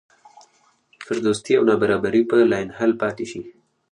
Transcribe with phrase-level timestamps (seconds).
[1.05, 3.41] فرودستي او نابرابري به لاینحل پاتې شي.